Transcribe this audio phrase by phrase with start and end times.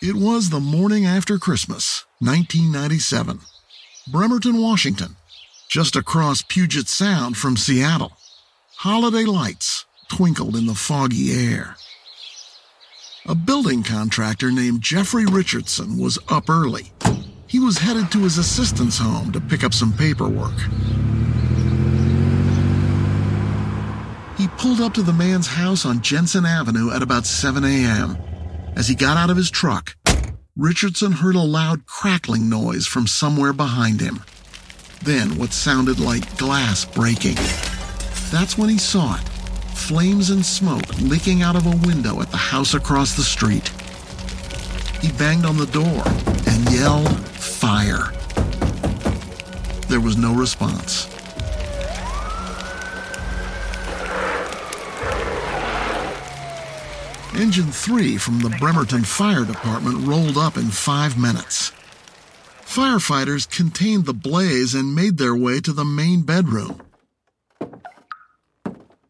[0.00, 3.40] It was the morning after Christmas, 1997.
[4.12, 5.16] Bremerton, Washington,
[5.68, 8.12] just across Puget Sound from Seattle.
[8.76, 11.74] Holiday lights twinkled in the foggy air.
[13.26, 16.92] A building contractor named Jeffrey Richardson was up early.
[17.48, 20.56] He was headed to his assistant's home to pick up some paperwork.
[24.38, 28.16] He pulled up to the man's house on Jensen Avenue at about 7 a.m.
[28.78, 29.96] As he got out of his truck,
[30.54, 34.22] Richardson heard a loud crackling noise from somewhere behind him.
[35.02, 37.34] Then what sounded like glass breaking.
[38.30, 39.28] That's when he saw it
[39.74, 43.68] flames and smoke leaking out of a window at the house across the street.
[45.00, 46.02] He banged on the door
[46.46, 48.12] and yelled, Fire.
[49.88, 51.17] There was no response.
[57.38, 61.70] Engine 3 from the Bremerton Fire Department rolled up in five minutes.
[62.62, 66.82] Firefighters contained the blaze and made their way to the main bedroom.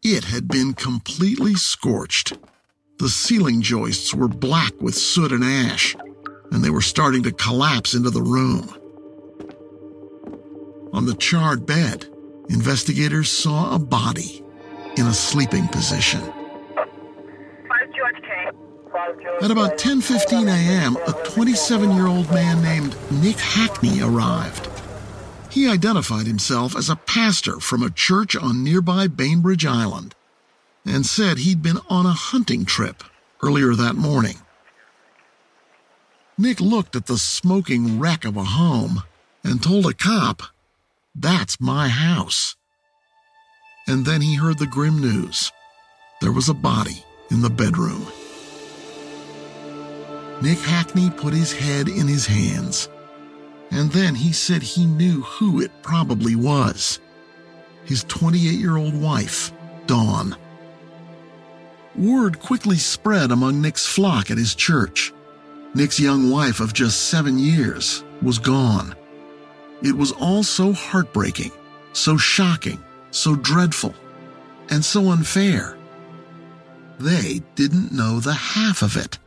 [0.02, 2.36] It had been completely scorched.
[2.98, 5.96] The ceiling joists were black with soot and ash,
[6.50, 8.68] and they were starting to collapse into the room.
[10.92, 12.06] On the charred bed,
[12.50, 14.44] investigators saw a body
[14.98, 16.20] in a sleeping position.
[19.40, 24.68] At about 10:15 a.m., a 27-year-old man named Nick Hackney arrived.
[25.50, 30.14] He identified himself as a pastor from a church on nearby Bainbridge Island
[30.84, 33.02] and said he'd been on a hunting trip
[33.42, 34.36] earlier that morning.
[36.36, 39.04] Nick looked at the smoking wreck of a home
[39.42, 40.42] and told a cop,
[41.14, 42.56] That's my house.
[43.86, 45.50] And then he heard the grim news.
[46.20, 48.06] There was a body in the bedroom.
[50.40, 52.88] Nick Hackney put his head in his hands.
[53.70, 57.00] And then he said he knew who it probably was
[57.88, 59.50] his 28 year old wife,
[59.86, 60.36] Dawn.
[61.96, 65.12] Word quickly spread among Nick's flock at his church.
[65.74, 68.94] Nick's young wife of just seven years was gone.
[69.82, 71.50] It was all so heartbreaking,
[71.94, 73.94] so shocking, so dreadful,
[74.68, 75.78] and so unfair.
[76.98, 79.18] They didn't know the half of it.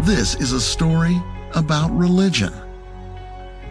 [0.00, 1.20] This is a story
[1.54, 2.52] about religion.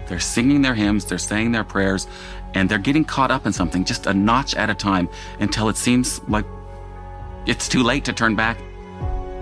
[0.08, 2.06] They're singing their hymns, they're saying their prayers,
[2.54, 5.08] and they're getting caught up in something just a notch at a time
[5.40, 6.46] until it seems like
[7.46, 8.60] it's too late to turn back.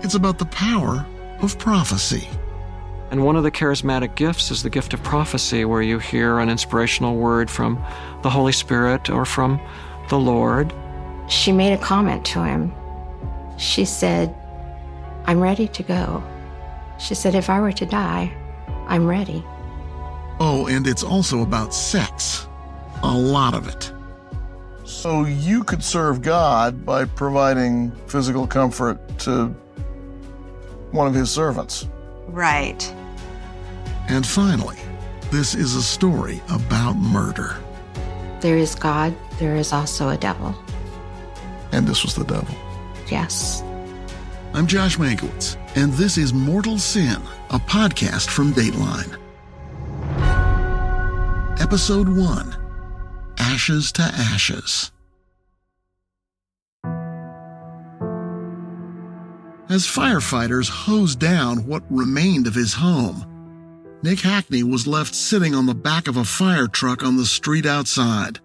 [0.03, 1.05] It's about the power
[1.41, 2.29] of prophecy.
[3.09, 6.49] And one of the charismatic gifts is the gift of prophecy, where you hear an
[6.49, 7.83] inspirational word from
[8.21, 9.59] the Holy Spirit or from
[10.09, 10.71] the Lord.
[11.29, 12.71] She made a comment to him.
[13.57, 14.35] She said,
[15.25, 16.23] I'm ready to go.
[16.97, 18.33] She said, if I were to die,
[18.87, 19.43] I'm ready.
[20.39, 22.47] Oh, and it's also about sex.
[23.03, 23.91] A lot of it.
[24.83, 29.47] So you could serve God by providing physical comfort to
[30.91, 31.87] one of his servants.
[32.27, 32.93] Right.
[34.07, 34.77] And finally,
[35.31, 37.57] this is a story about murder.
[38.41, 40.55] There is God, there is also a devil.
[41.71, 42.55] And this was the devil.
[43.09, 43.63] Yes.
[44.53, 49.19] I'm Josh Mankiewicz, and this is Mortal Sin, a podcast from Dateline.
[51.59, 52.55] Episode 1
[53.37, 54.91] Ashes to Ashes.
[59.67, 63.25] As firefighters hosed down what remained of his home,
[64.01, 67.65] Nick Hackney was left sitting on the back of a fire truck on the street
[67.65, 68.39] outside.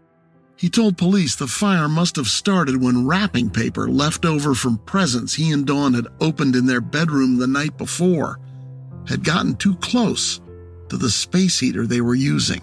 [0.60, 5.32] He told police the fire must have started when wrapping paper left over from presents
[5.32, 8.38] he and Dawn had opened in their bedroom the night before
[9.09, 10.38] had gotten too close
[10.91, 12.60] to the space heater they were using.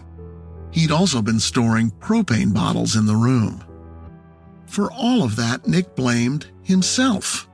[0.69, 3.63] He'd also been storing propane bottles in the room.
[4.67, 7.49] For all of that, Nick blamed himself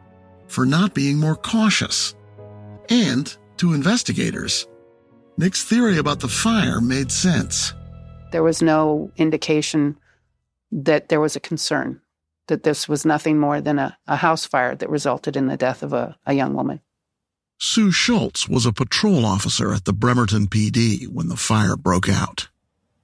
[0.49, 2.15] for not being more cautious.
[2.89, 4.67] And to investigators,
[5.37, 7.73] Nick's theory about the fire made sense.
[8.33, 9.95] There was no indication
[10.73, 12.01] that there was a concern,
[12.47, 15.83] that this was nothing more than a, a house fire that resulted in the death
[15.83, 16.81] of a, a young woman.
[17.59, 22.49] Sue Schultz was a patrol officer at the Bremerton PD when the fire broke out.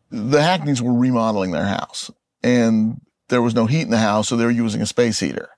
[0.10, 2.10] The Hackneys were remodeling their house,
[2.44, 3.00] and
[3.30, 5.50] there was no heat in the house, so they were using a space heater.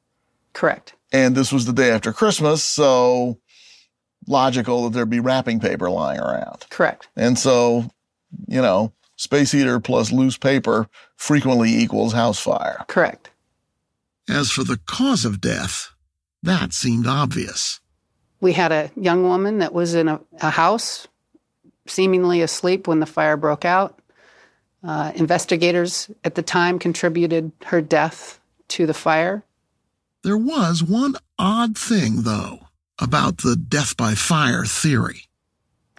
[0.54, 0.94] Correct.
[1.14, 3.40] And this was the day after Christmas, so
[4.28, 6.66] logical that there'd be wrapping paper lying around.
[6.70, 7.08] Correct.
[7.16, 7.90] And so,
[8.48, 12.84] you know, space heater plus loose paper frequently equals house fire.
[12.88, 13.30] Correct.
[14.28, 15.92] As for the cause of death,
[16.44, 17.80] That seemed obvious.
[18.40, 21.08] We had a young woman that was in a, a house,
[21.86, 24.00] seemingly asleep when the fire broke out.
[24.84, 28.40] Uh, investigators at the time contributed her death
[28.70, 29.44] to the fire.
[30.24, 32.62] There was one odd thing, though,
[32.98, 35.28] about the death by fire theory.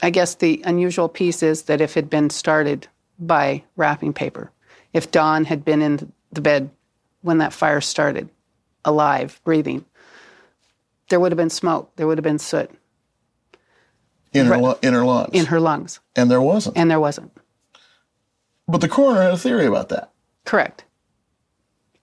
[0.02, 2.88] I guess the unusual piece is that if it had been started
[3.26, 4.50] by wrapping paper,
[4.92, 6.70] if Dawn had been in the bed
[7.22, 8.28] when that fire started,
[8.84, 9.84] alive, breathing,
[11.08, 12.70] there would have been smoke, there would have been soot.
[14.32, 15.30] In her, in her lungs.
[15.32, 16.00] In her lungs.
[16.16, 16.76] And there wasn't.
[16.76, 17.32] And there wasn't.
[18.66, 20.10] But the coroner had a theory about that.
[20.44, 20.84] Correct.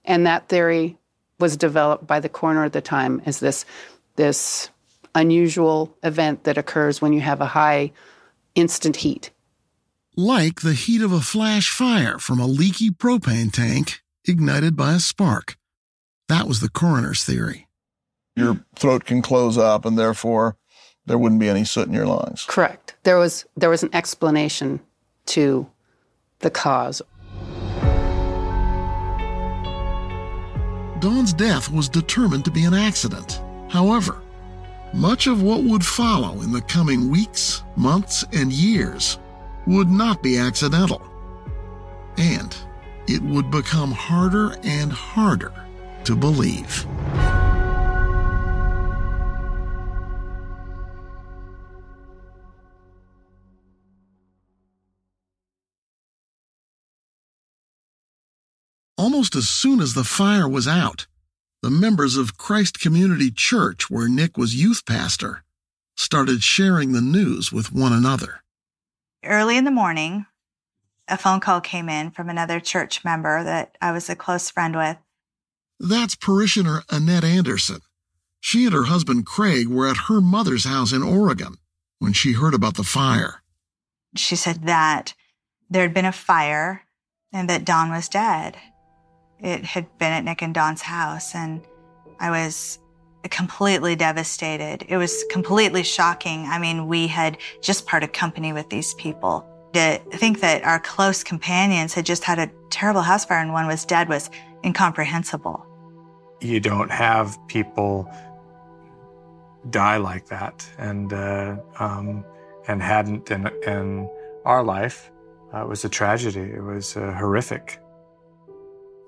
[0.06, 0.98] And that theory
[1.40, 3.66] was developed by the coroner at the time as this,
[4.16, 4.70] this
[5.16, 7.92] unusual event that occurs when you have a high
[8.56, 9.32] instant heat.
[10.22, 15.00] Like the heat of a flash fire from a leaky propane tank ignited by a
[15.00, 15.56] spark.
[16.28, 17.70] That was the coroner's theory.
[18.36, 20.58] Your throat can close up and therefore
[21.06, 22.44] there wouldn't be any soot in your lungs.
[22.50, 22.98] Correct.
[23.04, 24.82] There was there was an explanation
[25.28, 25.66] to
[26.40, 27.02] the cause.
[31.00, 33.42] Dawn's death was determined to be an accident.
[33.70, 34.22] However,
[34.94, 39.18] much of what would follow in the coming weeks, months, and years
[39.70, 41.00] would not be accidental.
[42.18, 42.58] And
[43.08, 45.54] it would become harder and harder
[46.06, 46.88] to believe.
[58.98, 61.06] Almost as soon as the fire was out,
[61.62, 65.44] the members of Christ Community Church, where Nick was youth pastor,
[65.96, 68.42] started sharing the news with one another.
[69.24, 70.26] Early in the morning,
[71.08, 74.76] a phone call came in from another church member that I was a close friend
[74.76, 74.98] with.
[75.80, 77.82] That's parishioner Annette Anderson.
[78.40, 81.56] She and her husband Craig were at her mother's house in Oregon
[82.00, 83.44] when she heard about the fire.
[84.16, 85.14] She said that
[85.70, 86.84] there had been a fire
[87.34, 88.58] and that Dawn was dead.
[89.40, 91.62] It had been at Nick and Dawn's house, and
[92.20, 92.80] I was
[93.30, 94.86] completely devastated.
[94.88, 96.46] It was completely shocking.
[96.46, 99.46] I mean, we had just parted company with these people.
[99.74, 103.68] To think that our close companions had just had a terrible house fire and one
[103.68, 104.30] was dead was
[104.66, 105.66] incomprehensible.
[106.42, 108.10] You don't have people
[109.70, 112.24] die like that, and uh, um,
[112.68, 114.10] and hadn't in in
[114.46, 115.12] our life.
[115.54, 116.52] Uh, it was a tragedy.
[116.52, 117.80] It was uh, horrific.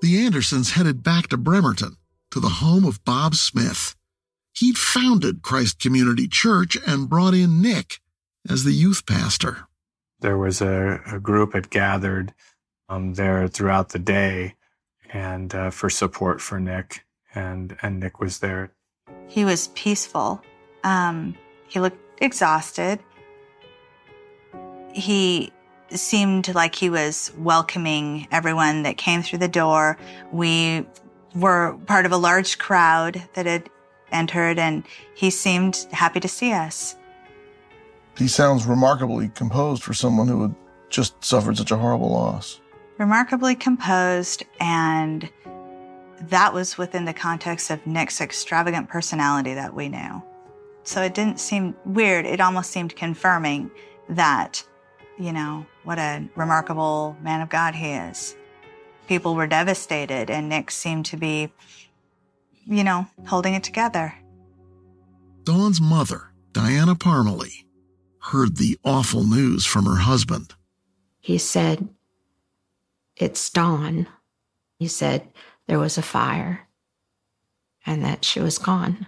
[0.02, 1.96] The Andersons headed back to Bremerton,
[2.32, 3.91] to the home of Bob Smith.
[4.62, 7.98] He'd founded Christ Community Church and brought in Nick
[8.48, 9.66] as the youth pastor.
[10.20, 12.32] There was a, a group had gathered
[12.88, 14.54] um, there throughout the day
[15.12, 17.04] and uh, for support for Nick,
[17.34, 18.70] and, and Nick was there.
[19.26, 20.40] He was peaceful.
[20.84, 21.34] Um,
[21.66, 23.00] he looked exhausted.
[24.92, 25.50] He
[25.90, 29.98] seemed like he was welcoming everyone that came through the door.
[30.30, 30.86] We
[31.34, 33.68] were part of a large crowd that had
[34.12, 36.96] entered, and he seemed happy to see us.
[38.16, 40.54] He sounds remarkably composed for someone who had
[40.90, 42.60] just suffered such a horrible loss.
[42.98, 45.28] Remarkably composed, and
[46.20, 50.22] that was within the context of Nick's extravagant personality that we knew.
[50.84, 52.26] So it didn't seem weird.
[52.26, 53.70] It almost seemed confirming
[54.08, 54.64] that,
[55.18, 58.36] you know, what a remarkable man of God he is.
[59.08, 61.52] People were devastated, and Nick seemed to be,
[62.64, 64.14] you know, holding it together.
[65.44, 67.64] Dawn's mother, Diana Parmalee,
[68.18, 70.54] heard the awful news from her husband.
[71.20, 71.88] He said,
[73.16, 74.06] It's Dawn.
[74.78, 75.28] He said
[75.66, 76.68] there was a fire
[77.86, 79.06] and that she was gone.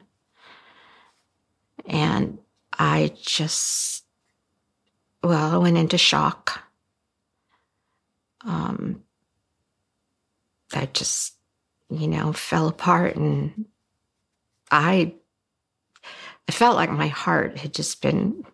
[1.87, 2.39] And
[2.73, 4.05] I just,
[5.23, 6.63] well, I went into shock.
[8.45, 9.03] Um,
[10.73, 11.34] I just,
[11.91, 13.67] you know, fell apart and
[14.71, 15.15] I,
[16.49, 18.45] I felt like my heart had just been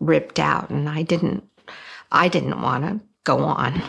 [0.00, 1.44] ripped out and I didn't,
[2.10, 3.82] I didn't want to go on.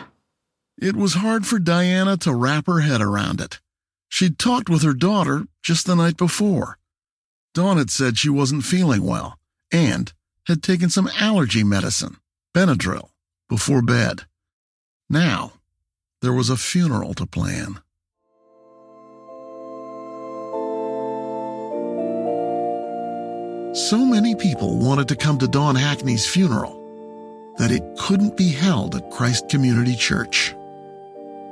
[0.80, 3.60] It was hard for Diana to wrap her head around it.
[4.08, 6.78] She'd talked with her daughter just the night before.
[7.54, 9.38] Dawn had said she wasn't feeling well
[9.72, 10.12] and
[10.46, 12.16] had taken some allergy medicine,
[12.54, 13.10] Benadryl,
[13.48, 14.22] before bed.
[15.08, 15.54] Now,
[16.22, 17.80] there was a funeral to plan.
[23.72, 26.76] So many people wanted to come to Dawn Hackney's funeral
[27.58, 30.54] that it couldn't be held at Christ Community Church.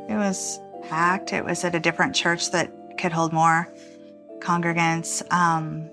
[0.09, 1.33] It was packed.
[1.33, 3.69] It was at a different church that could hold more.
[4.41, 5.21] congregants.
[5.33, 5.91] Um,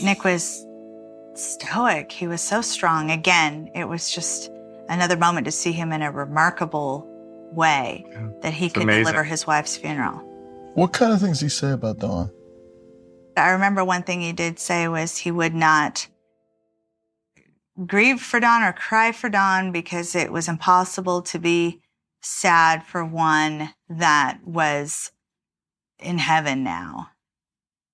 [0.00, 0.64] Nick was
[1.34, 2.12] stoic.
[2.12, 3.10] He was so strong.
[3.10, 4.48] Again, it was just
[4.88, 7.04] another moment to see him in a remarkable
[7.52, 8.28] way Yeah.
[8.42, 9.04] that he It's could amazing.
[9.04, 10.20] deliver his wife's funeral.
[10.74, 12.30] What kind of things did he say about Dawn?
[13.40, 16.06] I remember one thing he did say was he would not
[17.86, 21.80] grieve for Dawn or cry for Dawn because it was impossible to be
[22.20, 25.12] sad for one that was
[25.98, 27.10] in heaven now.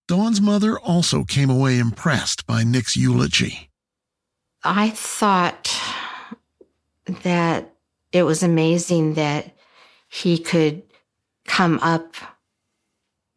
[0.09, 3.71] Dawn's mother also came away impressed by Nick's eulogy.
[4.63, 5.77] I thought
[7.23, 7.73] that
[8.13, 9.57] it was amazing that
[10.09, 10.83] he could
[11.45, 12.15] come up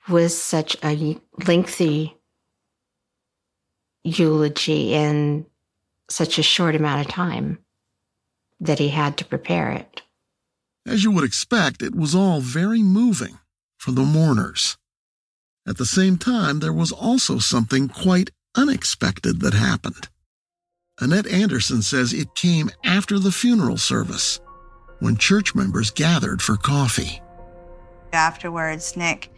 [0.10, 2.18] with such a lengthy
[4.04, 5.46] eulogy in
[6.10, 7.60] such a short amount of time
[8.60, 10.02] that he had to prepare it.
[10.86, 13.38] As you would expect, it was all very moving
[13.78, 14.78] for the mourners.
[15.68, 20.10] At the same time, there was also something quite unexpected that happened.
[21.00, 24.40] Annette Anderson says it came after the funeral service,
[25.00, 27.22] when church members gathered for coffee.
[28.12, 29.30] Afterwards, Nick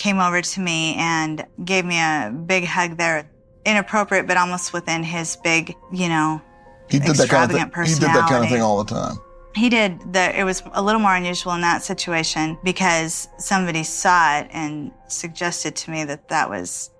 [0.00, 3.30] came over to me and gave me a big hug there.
[3.66, 6.40] Inappropriate, but almost within his big, you know,
[6.88, 7.84] He did that kind of thing.
[7.84, 9.18] He did that kind of thing all the time.
[9.54, 10.14] He did.
[10.14, 14.90] The, it was a little more unusual in that situation because somebody saw it and
[15.08, 16.90] suggested to me that that was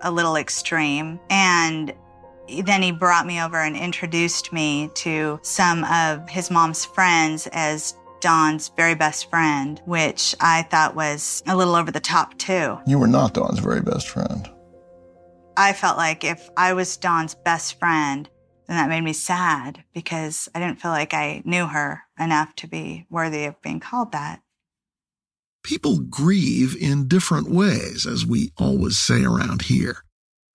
[0.00, 1.20] a little extreme.
[1.28, 1.92] And
[2.64, 7.94] then he brought me over and introduced me to some of his mom's friends as
[8.24, 12.78] Dawn's very best friend, which I thought was a little over the top too.
[12.86, 14.50] You were not Dawn's very best friend.
[15.58, 18.26] I felt like if I was Dawn's best friend,
[18.66, 22.66] then that made me sad because I didn't feel like I knew her enough to
[22.66, 24.40] be worthy of being called that.
[25.62, 29.98] People grieve in different ways, as we always say around here.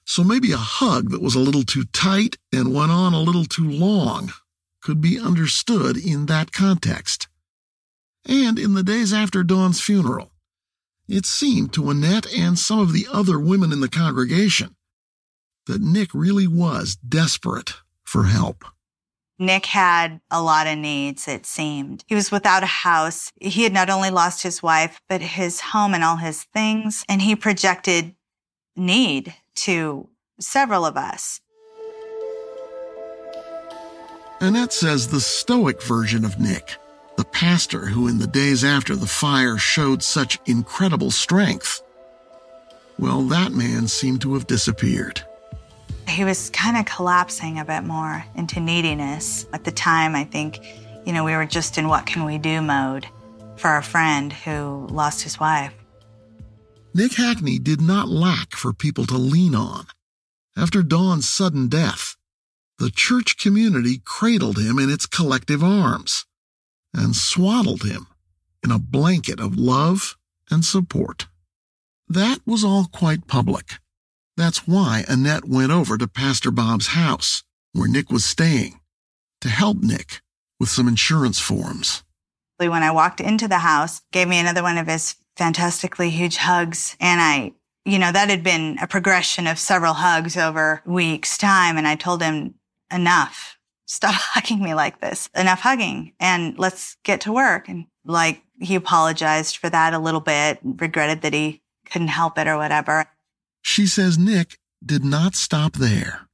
[0.06, 3.46] So maybe a hug that was a little too tight and went on a little
[3.46, 4.32] too long
[4.82, 7.29] could be understood in that context.
[8.30, 10.32] And in the days after Dawn's funeral,
[11.08, 14.76] it seemed to Annette and some of the other women in the congregation
[15.66, 18.64] that Nick really was desperate for help.
[19.40, 22.04] Nick had a lot of needs, it seemed.
[22.08, 23.32] He was without a house.
[23.42, 27.04] He had not only lost his wife, but his home and all his things.
[27.10, 28.14] And he projected
[28.76, 30.08] need to
[30.40, 31.42] several of us.
[34.42, 36.78] Annette says the stoic version of Nick,
[37.32, 41.82] pastor who in the days after the fire showed such incredible strength,
[42.98, 45.22] well, that man seemed to have disappeared.
[46.08, 49.48] He was kind of collapsing a bit more into neediness.
[49.54, 50.60] At the time, I think,
[51.06, 53.08] you know, we were just in what can we do mode
[53.56, 55.74] for a friend who lost his wife.
[56.94, 59.86] Nick Hackney did not lack for people to lean on.
[60.58, 62.16] After Dawn's sudden death,
[62.80, 66.26] the church community cradled him in its collective arms
[66.94, 68.08] and swaddled him
[68.64, 70.18] in a blanket of love
[70.50, 71.28] and support.
[72.08, 73.76] That was all quite public.
[74.36, 77.44] That's why Annette went over to Pastor Bob's house,
[77.74, 78.80] where Nick was staying,
[79.42, 80.22] to help Nick
[80.60, 82.04] with some insurance forms.
[82.58, 86.98] When I walked into the house, gave me another one of his fantastically huge hugs.
[87.00, 87.54] And I,
[87.86, 91.78] you know, that had been a progression of several hugs over weeks' time.
[91.78, 92.56] And I told him,
[92.92, 93.59] enough.
[93.90, 95.30] Stop hugging me like this.
[95.36, 97.68] Enough hugging and let's get to work.
[97.68, 102.48] And like he apologized for that a little bit, regretted that he couldn't help it
[102.48, 103.06] or whatever.
[103.64, 106.28] She says Nick did not stop there.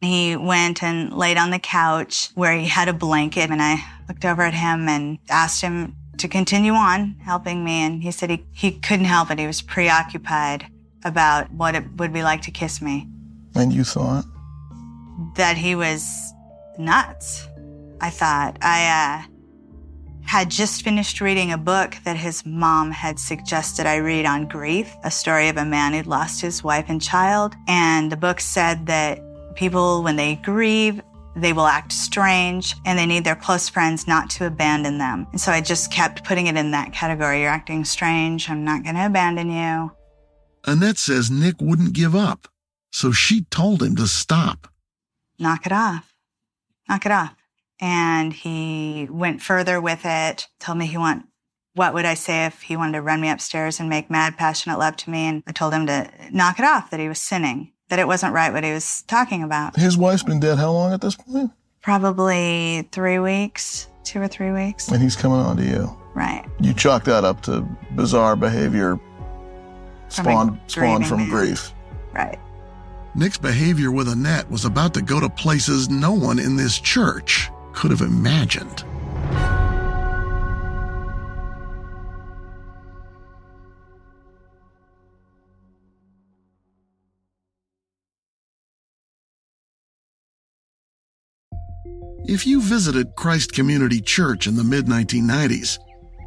[0.00, 4.24] He went and laid on the couch where he had a blanket, and I looked
[4.24, 7.80] over at him and asked him to continue on helping me.
[7.82, 9.38] And he said he, he couldn't help it.
[9.38, 10.66] He was preoccupied
[11.04, 13.08] about what it would be like to kiss me,
[13.54, 14.24] And you thought?
[15.36, 16.06] that he was
[16.78, 17.48] nuts.
[18.00, 19.32] I thought I uh,
[20.26, 24.94] had just finished reading a book that his mom had suggested I read on grief,
[25.04, 27.54] a story of a man who'd lost his wife and child.
[27.68, 29.20] And the book said that
[29.54, 31.00] people, when they grieve,
[31.36, 35.26] they will act strange and they need their close friends not to abandon them.
[35.32, 37.42] And so I just kept putting it in that category.
[37.42, 38.48] You're acting strange.
[38.48, 39.92] I'm not going to abandon you.
[40.64, 42.48] Annette says Nick wouldn't give up,
[42.90, 44.66] so she told him to stop.
[45.38, 46.05] knock it off.
[46.88, 47.34] Knock it off.
[47.80, 51.26] And he went further with it, told me he want
[51.74, 54.78] what would I say if he wanted to run me upstairs and make mad passionate
[54.78, 57.72] love to me and I told him to knock it off that he was sinning,
[57.90, 59.76] that it wasn't right what he was talking about.
[59.76, 61.50] His wife's been dead how long at this point?
[61.82, 64.88] Probably 3 weeks, 2 or 3 weeks.
[64.88, 65.94] And he's coming on to you.
[66.14, 66.46] Right.
[66.60, 67.60] You chalk that up to
[67.94, 68.98] bizarre behavior.
[70.08, 71.44] spawned spawned from grieving man.
[71.46, 71.72] grief.
[72.14, 72.38] Right.
[73.16, 77.48] Nick's behavior with Annette was about to go to places no one in this church
[77.72, 78.84] could have imagined.
[92.28, 95.78] If you visited Christ Community Church in the mid 1990s,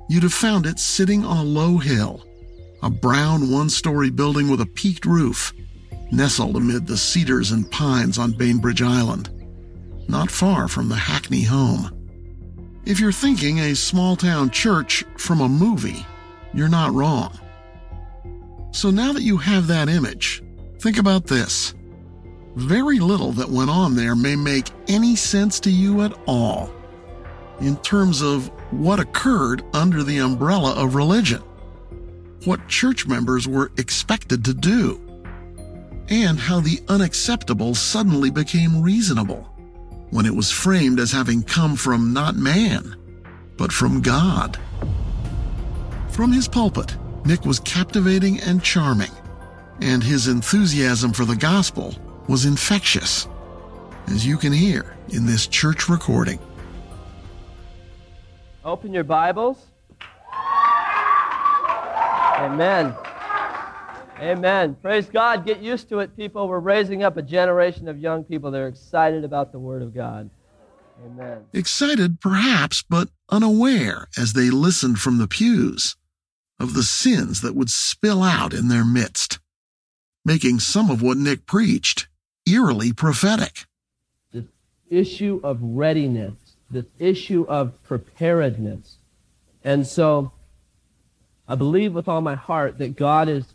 [0.10, 2.26] you'd have found it sitting on a low hill,
[2.82, 5.54] a brown one story building with a peaked roof,
[6.12, 9.30] nestled amid the cedars and pines on Bainbridge Island,
[10.08, 11.96] not far from the Hackney home.
[12.86, 16.06] If you're thinking a small town church from a movie,
[16.54, 17.38] you're not wrong.
[18.72, 20.44] So now that you have that image,
[20.80, 21.74] think about this.
[22.56, 26.72] Very little that went on there may make any sense to you at all
[27.62, 31.42] in terms of what occurred under the umbrella of religion,
[32.46, 35.02] what church members were expected to do,
[36.10, 39.48] and how the unacceptable suddenly became reasonable
[40.10, 42.96] when it was framed as having come from not man,
[43.58, 44.58] but from God.
[46.10, 49.12] From his pulpit, Nick was captivating and charming,
[49.82, 51.94] and his enthusiasm for the gospel
[52.28, 53.28] was infectious,
[54.08, 56.40] as you can hear in this church recording.
[58.66, 59.68] Open your Bibles.
[62.40, 62.96] Amen.
[64.22, 64.76] Amen.
[64.82, 65.46] Praise God.
[65.46, 66.48] Get used to it, people.
[66.48, 69.94] We're raising up a generation of young people that are excited about the Word of
[69.94, 70.30] God.
[71.06, 71.46] Amen.
[71.54, 75.96] Excited, perhaps, but unaware as they listened from the pews
[76.60, 79.40] of the sins that would spill out in their midst,
[80.26, 82.10] making some of what Nick preached
[82.46, 83.66] eerily prophetic.
[84.34, 84.46] This
[84.90, 86.34] issue of readiness,
[86.70, 88.98] this issue of preparedness.
[89.64, 90.34] And so
[91.48, 93.46] I believe with all my heart that God is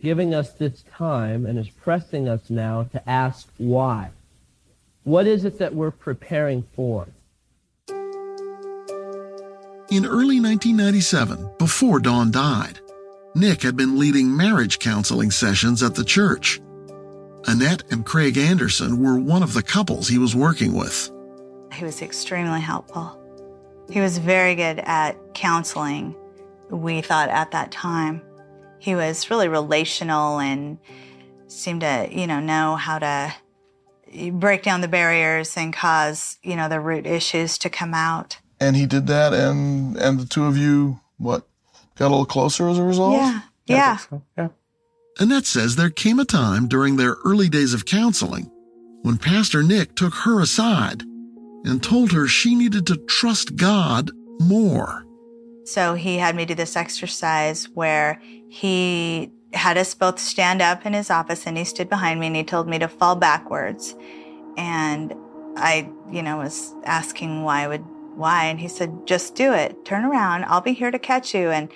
[0.00, 4.10] giving us this time and is pressing us now to ask why.
[5.04, 7.08] What is it that we're preparing for?
[9.88, 12.80] In early 1997, before Dawn died,
[13.36, 16.60] Nick had been leading marriage counseling sessions at the church.
[17.46, 21.12] Annette and Craig Anderson were one of the couples he was working with.
[21.72, 23.16] He was extremely helpful.
[23.88, 26.16] He was very good at counseling,
[26.70, 28.22] we thought at that time.
[28.78, 30.78] He was really relational and
[31.48, 33.34] seemed to, you know, know how to
[34.32, 38.38] break down the barriers and cause, you know, the root issues to come out.
[38.60, 41.46] And he did that, and and the two of you, what,
[41.96, 43.16] got a little closer as a result?
[43.16, 43.40] Yeah.
[43.66, 43.96] Yeah.
[43.96, 44.48] So, yeah.
[45.18, 48.50] Annette says there came a time during their early days of counseling
[49.02, 51.02] when Pastor Nick took her aside
[51.64, 54.10] and told her she needed to trust God
[54.40, 55.05] more.
[55.66, 60.92] So he had me do this exercise where he had us both stand up in
[60.92, 63.96] his office and he stood behind me and he told me to fall backwards.
[64.56, 65.12] And
[65.56, 69.84] I, you know, was asking why would why and he said just do it.
[69.84, 70.44] Turn around.
[70.44, 71.68] I'll be here to catch you and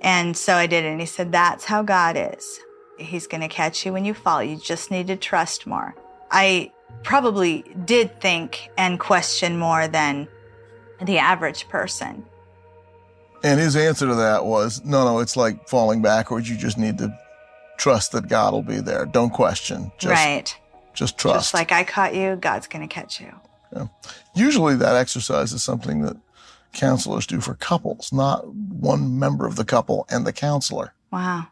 [0.00, 2.60] and so I did it and he said that's how God is.
[2.98, 4.42] He's going to catch you when you fall.
[4.42, 5.94] You just need to trust more.
[6.30, 6.72] I
[7.02, 10.26] probably did think and question more than
[11.02, 12.24] the average person.
[13.42, 16.48] And his answer to that was, no, no, it's like falling backwards.
[16.48, 17.16] You just need to
[17.78, 19.06] trust that God will be there.
[19.06, 19.92] Don't question.
[19.98, 20.56] Just, right.
[20.94, 21.36] Just trust.
[21.36, 23.32] Just like I caught you, God's going to catch you.
[23.74, 23.86] Yeah.
[24.34, 26.16] Usually that exercise is something that
[26.72, 30.94] counselors do for couples, not one member of the couple and the counselor.
[31.12, 31.48] Wow.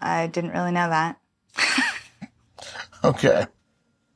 [0.00, 1.18] I didn't really know that.
[3.04, 3.46] Okay.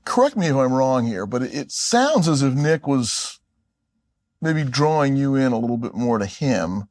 [0.04, 3.38] Correct me if I'm wrong here, but it sounds as if Nick was
[4.42, 6.88] maybe drawing you in a little bit more to him,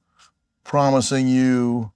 [0.63, 1.91] promising you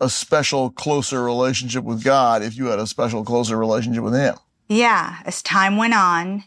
[0.00, 4.36] a special, closer relationship with God if you had a special, closer relationship with him.
[4.68, 5.18] Yeah.
[5.26, 6.44] As time went on,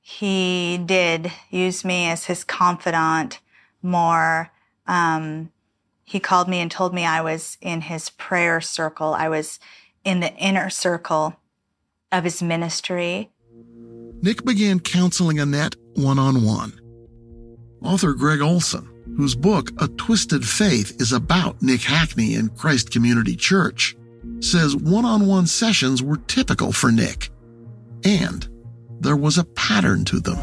[0.00, 3.40] he did use me as his confidant
[3.80, 4.50] more.
[4.86, 5.50] Um,
[6.04, 9.14] he called me and told me I was in his prayer circle.
[9.14, 9.58] I was
[10.04, 11.36] in the inner circle
[12.12, 13.30] of his ministry.
[14.20, 16.80] Nick began counseling Annette one on one.
[17.84, 23.36] Author Gregg Olsen, whose book A Twisted Faith is about Nick Hackney and Christ Community
[23.36, 23.94] Church,
[24.40, 27.28] says one on one sessions were typical for Nick.
[28.02, 28.48] And
[29.00, 30.38] there was a pattern to them.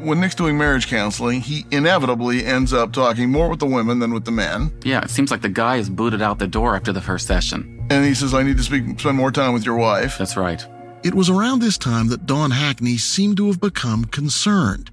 [0.00, 4.12] When Nick's doing marriage counseling, he inevitably ends up talking more with the women than
[4.12, 4.76] with the men.
[4.82, 7.86] Yeah, it seems like the guy is booted out the door after the first session.
[7.90, 10.18] And he says, I need to speak, spend more time with your wife.
[10.18, 10.66] That's right.
[11.04, 14.90] It was around this time that Dawn Hackney seemed to have become concerned.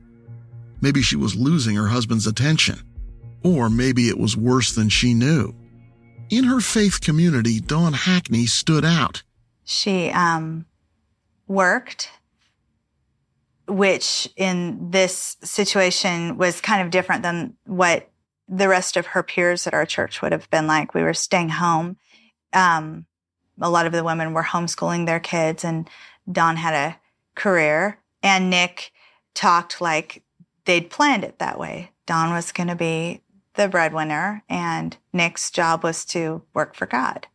[0.85, 2.79] Maybe she was losing her husband's attention.
[3.43, 5.55] Or maybe it was worse than she knew.
[6.29, 9.23] In her faith community, Dawn Hackney stood out.
[9.63, 10.67] She um,
[11.47, 12.11] worked,
[13.67, 18.11] which in this situation was kind of different than what
[18.47, 20.93] the rest of her peers at our church would have been like.
[20.93, 21.97] We were staying home.
[22.53, 23.07] Um,
[23.59, 25.89] a lot of the women were homeschooling their kids, and
[26.31, 26.99] Dawn had a
[27.33, 27.97] career.
[28.21, 28.91] And Nick
[29.33, 30.21] talked like
[30.65, 31.91] they'd planned it that way.
[32.05, 33.21] Dawn was going to be
[33.55, 37.27] the breadwinner, and Nick's job was to work for God.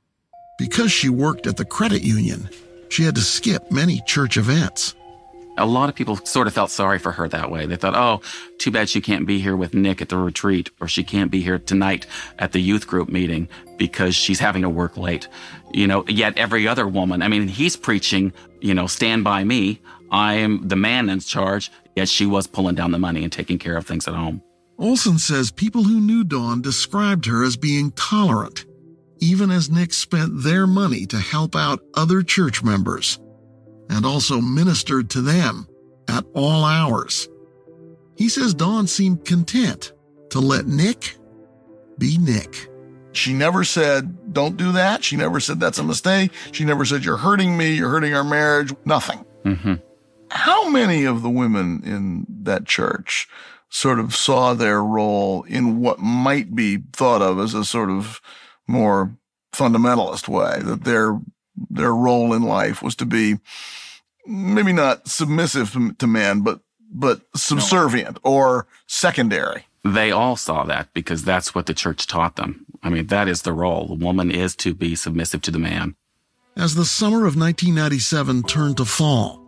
[0.59, 2.51] Because she worked at the credit union,
[2.90, 4.95] she had to skip many church events.
[5.57, 7.66] A lot of people sort of felt sorry for her that way.
[7.66, 8.21] They thought, oh,
[8.59, 11.40] too bad she can't be here with Nick at the retreat, or she can't be
[11.40, 12.07] here tonight
[12.38, 15.29] at the youth group meeting because she's having to work late.
[15.73, 19.81] You know, yet every other woman, I mean, he's preaching, you know, stand by me.
[20.11, 23.59] I am the man in charge, yet she was pulling down the money and taking
[23.59, 24.43] care of things at home.
[24.79, 28.65] Olsen says people who knew Dawn described her as being tolerant,
[29.19, 33.19] even as Nick spent their money to help out other church members
[33.91, 35.69] and also ministered to them
[36.09, 37.29] at all hours.
[38.17, 39.93] He says Dawn seemed content
[40.31, 41.19] to let Nick
[41.99, 42.71] be Nick.
[43.13, 45.05] She never said, don't do that.
[45.05, 46.31] She never said, that's a mistake.
[46.53, 48.73] She never said, you're hurting me, you're hurting our marriage.
[48.87, 49.23] Nothing.
[49.45, 49.75] Mm-hmm.
[50.31, 53.29] How many of the women in that church
[53.69, 58.21] sort of saw their role in what might be thought of as a sort of
[58.66, 59.12] more
[59.53, 61.21] fundamentalist way, that their
[61.69, 63.38] their role in life was to be
[64.27, 66.61] maybe not submissive to man, but
[66.93, 68.31] but subservient no.
[68.31, 69.66] or secondary.
[69.85, 72.66] They all saw that because that's what the church taught them.
[72.83, 73.87] I mean, that is the role.
[73.88, 75.95] The woman is to be submissive to the man.
[76.57, 79.40] As the summer of 1997 turned to fall,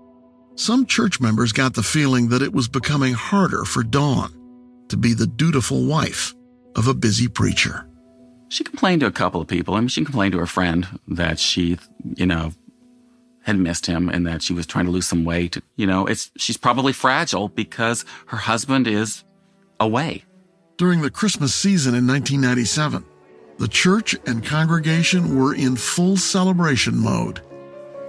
[0.54, 4.32] some church members got the feeling that it was becoming harder for Dawn
[4.88, 6.34] to be the dutiful wife
[6.76, 7.86] of a busy preacher.
[8.48, 9.74] She complained to a couple of people.
[9.74, 11.78] I mean, she complained to her friend that she,
[12.16, 12.52] you know,
[13.44, 15.56] had missed him and that she was trying to lose some weight.
[15.76, 19.24] You know, it's she's probably fragile because her husband is
[19.80, 20.24] away.
[20.76, 23.04] During the Christmas season in 1997,
[23.58, 27.40] the church and congregation were in full celebration mode.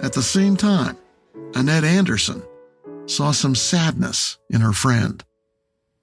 [0.02, 0.98] At the same time,
[1.54, 2.42] Annette Anderson
[3.06, 5.22] saw some sadness in her friend.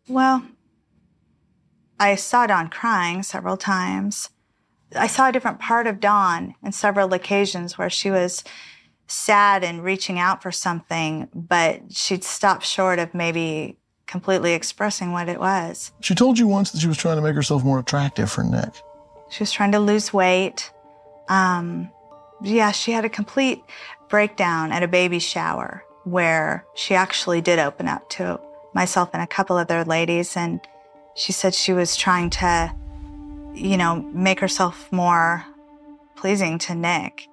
[0.08, 0.44] Well,
[2.00, 4.30] I saw Dawn crying several times.
[4.96, 8.44] I saw a different part of Dawn in several occasions where she was
[9.08, 15.30] sad and reaching out for something, but she'd stop short of maybe completely expressing what
[15.30, 15.92] it was.
[16.02, 18.74] She told you once that she was trying to make herself more attractive for Nick.
[19.30, 20.72] She was trying to lose weight.
[21.30, 21.90] Um,
[22.44, 23.64] yeah, she had a complete
[24.10, 28.40] breakdown at a baby shower where she actually did open up to
[28.74, 30.36] myself and a couple other ladies.
[30.36, 30.60] And
[31.16, 32.74] she said she was trying to,
[33.54, 35.46] you know, make herself more
[36.16, 37.28] pleasing to Nick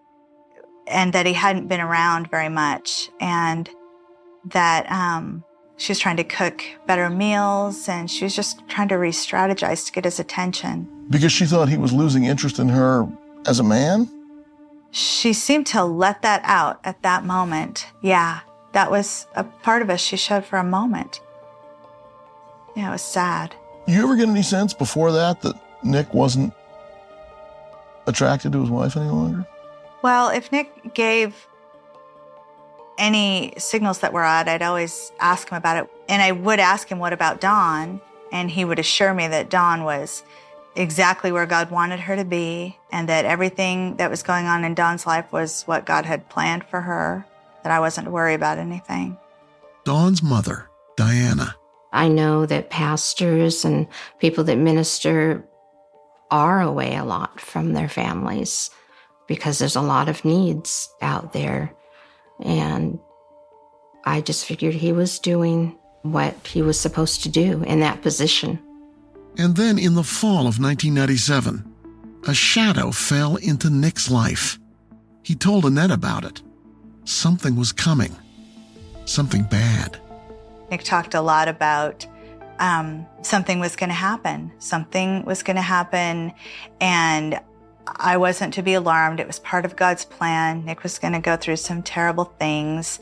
[0.87, 3.69] and that he hadn't been around very much and
[4.47, 5.45] that um,
[5.77, 9.93] she was trying to cook better meals and she was just trying to re-strategize to
[9.93, 10.89] get his attention.
[11.11, 13.07] Because she thought he was losing interest in her
[13.47, 14.09] as a man?
[14.91, 17.87] She seemed to let that out at that moment.
[18.01, 18.41] Yeah,
[18.73, 21.21] that was a part of us she showed for a moment.
[22.75, 23.55] Yeah, it was sad.
[23.87, 26.53] You ever get any sense before that that Nick wasn't
[28.07, 29.47] attracted to his wife any longer?
[30.03, 31.49] Well, if Nick gave
[32.99, 35.91] any signals that were odd, I'd always ask him about it.
[36.09, 38.01] And I would ask him, What about Dawn?
[38.31, 40.23] And he would assure me that Dawn was
[40.77, 44.75] exactly where God wanted her to be, and that everything that was going on in
[44.75, 47.27] Dawn's life was what God had planned for her,
[47.63, 49.19] that I wasn't to worry about anything.
[49.85, 51.57] Dawn's mother, Diana.
[51.93, 53.87] I know that pastors and
[54.19, 55.45] people that minister
[56.31, 58.71] are away a lot from their families
[59.27, 61.73] because there's a lot of needs out there.
[62.41, 62.99] And
[64.05, 68.63] I just figured he was doing what he was supposed to do in that position.
[69.39, 71.65] And then in the fall of 1997,
[72.27, 74.59] a shadow fell into Nick's life.
[75.23, 76.43] He told Annette about it.
[77.05, 78.15] Something was coming,
[79.05, 79.99] something bad.
[80.71, 82.05] Nick talked a lot about
[82.59, 84.53] um, something was going to happen.
[84.59, 86.33] Something was going to happen.
[86.81, 87.41] And
[87.87, 89.21] I wasn't to be alarmed.
[89.21, 90.65] It was part of God's plan.
[90.65, 92.99] Nick was going to go through some terrible things.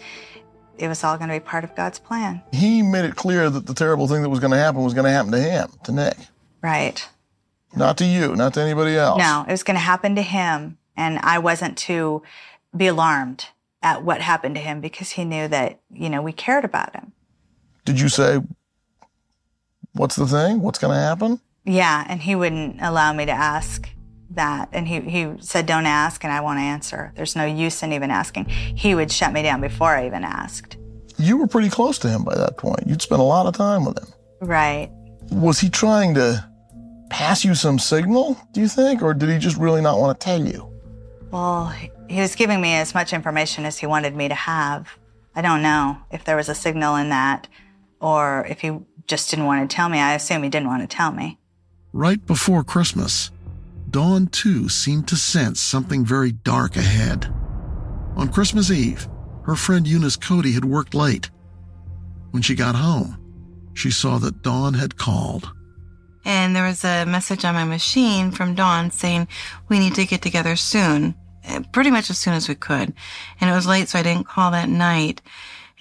[0.78, 2.42] It was all going to be part of God's plan.
[2.52, 5.04] He made it clear that the terrible thing that was going to happen was going
[5.04, 6.16] to happen to him, to Nick.
[6.62, 7.08] Right.
[7.74, 9.18] Not to you, not to anybody else.
[9.18, 10.78] No, it was going to happen to him.
[10.96, 12.22] And I wasn't to
[12.76, 13.46] be alarmed
[13.82, 17.12] at what happened to him because he knew that, you know, we cared about him.
[17.84, 18.40] Did you say,
[19.92, 20.60] what's the thing?
[20.60, 21.40] What's going to happen?
[21.64, 23.88] Yeah, and he wouldn't allow me to ask
[24.36, 24.68] that.
[24.72, 27.12] And he, he said, Don't ask, and I won't answer.
[27.16, 28.46] There's no use in even asking.
[28.46, 30.76] He would shut me down before I even asked.
[31.18, 32.86] You were pretty close to him by that point.
[32.86, 34.08] You'd spent a lot of time with him.
[34.40, 34.90] Right.
[35.30, 36.48] Was he trying to
[37.10, 39.02] pass you some signal, do you think?
[39.02, 40.72] Or did he just really not want to tell you?
[41.30, 41.66] Well,
[42.08, 44.98] he was giving me as much information as he wanted me to have.
[45.34, 47.48] I don't know if there was a signal in that
[48.00, 49.98] or if he just didn't want to tell me.
[49.98, 51.38] I assume he didn't want to tell me.
[51.92, 53.30] Right before Christmas,
[53.96, 57.32] Dawn too seemed to sense something very dark ahead.
[58.14, 59.08] On Christmas Eve,
[59.44, 61.30] her friend Eunice Cody had worked late.
[62.30, 63.16] When she got home,
[63.72, 65.50] she saw that Dawn had called.
[66.26, 69.28] And there was a message on my machine from Dawn saying,
[69.70, 72.92] We need to get together soon, eh, pretty much as soon as we could.
[73.40, 75.22] And it was late, so I didn't call that night.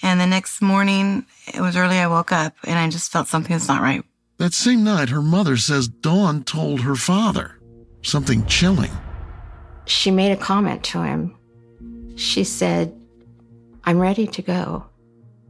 [0.02, 3.54] And the next morning, it was early, I woke up and I just felt something
[3.54, 4.06] was not right.
[4.38, 7.60] That same night, her mother says Dawn told her father
[8.06, 8.92] something chilling.
[9.86, 11.36] She made a comment to him.
[12.16, 12.98] She said,
[13.84, 14.86] I'm ready to go.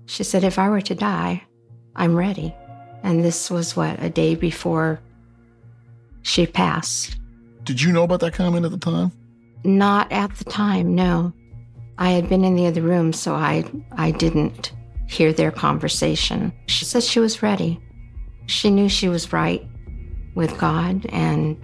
[0.07, 1.43] She said, if I were to die,
[1.95, 2.53] I'm ready.
[3.03, 4.99] And this was what, a day before
[6.23, 7.17] she passed.
[7.63, 9.11] Did you know about that comment at the time?
[9.63, 11.33] Not at the time, no.
[11.97, 13.63] I had been in the other room, so I,
[13.93, 14.73] I didn't
[15.07, 16.51] hear their conversation.
[16.67, 17.79] She said she was ready.
[18.47, 19.65] She knew she was right
[20.35, 21.05] with God.
[21.09, 21.57] And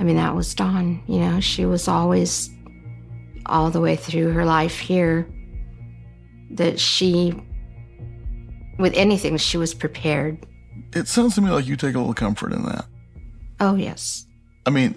[0.00, 1.02] I mean, that was Dawn.
[1.06, 2.48] You know, she was always,
[3.44, 5.28] all the way through her life here,
[6.52, 7.34] that she,
[8.78, 10.46] with anything, she was prepared.
[10.94, 12.86] It sounds to me like you take a little comfort in that.
[13.60, 14.26] Oh, yes.
[14.64, 14.96] I mean,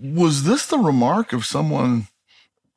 [0.00, 2.08] was this the remark of someone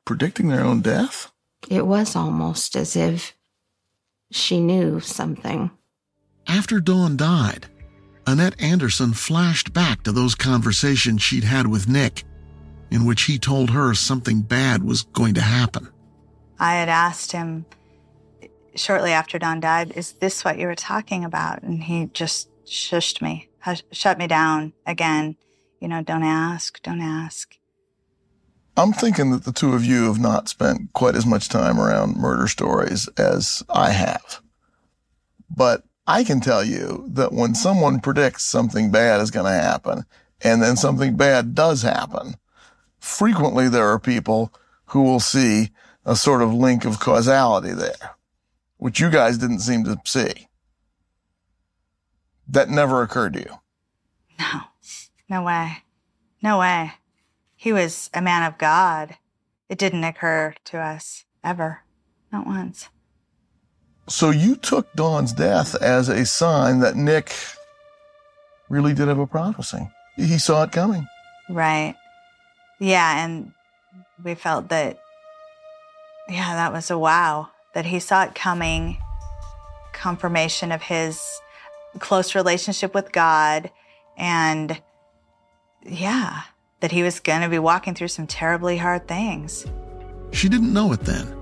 [0.04, 1.32] predicting their own death?
[1.70, 3.34] It was almost as if
[4.30, 5.70] she knew something.
[6.46, 7.66] After Dawn died,
[8.28, 12.24] Annette Anderson flashed back to those conversations she'd had with Nick,
[12.90, 15.88] in which he told her something bad was going to happen.
[16.60, 17.64] I had asked him
[18.74, 21.62] shortly after Dawn died, Is this what you were talking about?
[21.62, 23.48] And he just shushed me,
[23.92, 25.36] shut me down again.
[25.80, 27.56] You know, don't ask, don't ask.
[28.76, 32.18] I'm thinking that the two of you have not spent quite as much time around
[32.18, 34.42] murder stories as I have.
[35.48, 40.06] But I can tell you that when someone predicts something bad is going to happen
[40.40, 42.36] and then something bad does happen,
[42.98, 44.50] frequently there are people
[44.86, 45.68] who will see
[46.06, 48.16] a sort of link of causality there,
[48.78, 50.48] which you guys didn't seem to see.
[52.48, 53.58] That never occurred to you.
[54.38, 54.60] No,
[55.28, 55.84] no way.
[56.42, 56.92] No way.
[57.54, 59.18] He was a man of God.
[59.68, 61.82] It didn't occur to us ever,
[62.32, 62.88] not once.
[64.08, 67.34] So you took Dawn's death as a sign that Nick
[68.68, 69.86] really did have a prophecy.
[70.16, 71.06] He saw it coming.
[71.48, 71.94] Right.
[72.80, 73.52] Yeah, and
[74.24, 74.98] we felt that,
[76.28, 78.98] yeah, that was a wow, that he saw it coming,
[79.92, 81.20] confirmation of his
[81.98, 83.70] close relationship with God,
[84.16, 84.80] and
[85.82, 86.42] yeah,
[86.80, 89.66] that he was going to be walking through some terribly hard things.
[90.32, 91.34] She didn't know it then,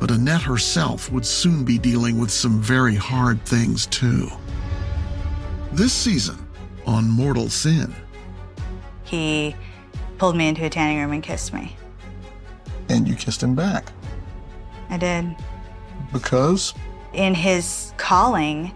[0.00, 4.28] but Annette herself would soon be dealing with some very hard things too.
[5.72, 6.48] This season
[6.86, 7.94] on Mortal Sin,
[9.04, 9.54] he
[10.18, 11.76] pulled me into a tanning room and kissed me.
[12.88, 13.92] And you kissed him back.
[14.88, 15.36] I did.
[16.12, 16.74] Because?
[17.12, 18.74] In his calling,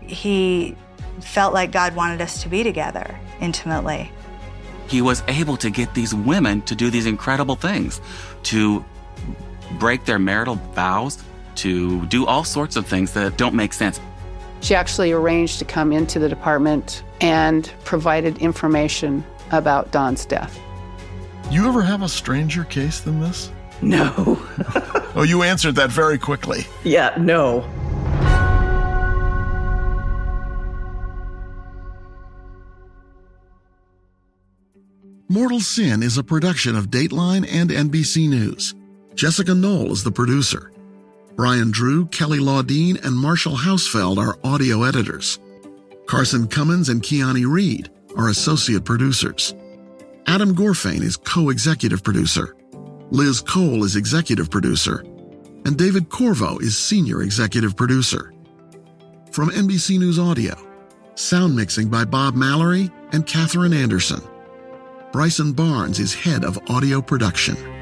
[0.00, 0.76] he
[1.20, 4.10] felt like God wanted us to be together intimately
[4.86, 8.00] he was able to get these women to do these incredible things,
[8.44, 8.84] to
[9.72, 11.22] break their marital vows,
[11.56, 14.00] to do all sorts of things that don't make sense.
[14.60, 20.58] She actually arranged to come into the department and provided information about Dawn's death.
[21.50, 23.50] You ever have a stranger case than this?
[23.82, 24.12] No.
[25.14, 26.64] oh, you answered that very quickly.
[26.82, 27.68] Yeah, no.
[35.28, 38.74] Mortal Sin is a production of Dateline and NBC News.
[39.14, 40.72] Jessica Knoll is the producer.
[41.36, 45.38] Brian Drew, Kelly Laudine, and Marshall Hausfeld are audio editors.
[46.06, 49.54] Carson Cummins and Kiani Reed are associate producers.
[50.26, 52.56] Adam Gorfain is co-executive producer.
[53.10, 55.04] Liz Cole is executive producer.
[55.64, 58.32] And David Corvo is senior executive producer.
[59.30, 60.54] From NBC News Audio,
[61.14, 64.20] sound mixing by Bob Mallory and Katherine Anderson.
[65.12, 67.73] Bryson Barnes is head of audio production.